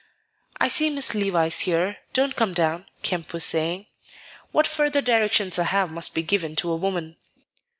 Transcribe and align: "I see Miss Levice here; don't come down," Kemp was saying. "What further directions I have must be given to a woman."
"I 0.59 0.67
see 0.67 0.89
Miss 0.89 1.13
Levice 1.13 1.59
here; 1.59 1.97
don't 2.13 2.35
come 2.35 2.55
down," 2.55 2.87
Kemp 3.03 3.33
was 3.33 3.43
saying. 3.45 3.85
"What 4.51 4.65
further 4.65 4.99
directions 4.99 5.59
I 5.59 5.65
have 5.65 5.91
must 5.91 6.15
be 6.15 6.23
given 6.23 6.55
to 6.55 6.71
a 6.71 6.75
woman." 6.75 7.17